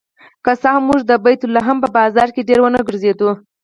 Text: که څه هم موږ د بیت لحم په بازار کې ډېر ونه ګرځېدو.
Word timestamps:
که 0.45 0.51
څه 0.61 0.67
هم 0.73 0.83
موږ 0.89 0.99
د 1.05 1.11
بیت 1.25 1.41
لحم 1.55 1.77
په 1.83 1.89
بازار 1.97 2.27
کې 2.35 2.47
ډېر 2.49 2.59
ونه 2.61 2.79
ګرځېدو. 2.87 3.31